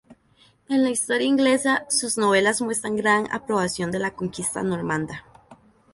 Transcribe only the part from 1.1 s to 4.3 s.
inglesa, sus novelas muestran gran aprobación de la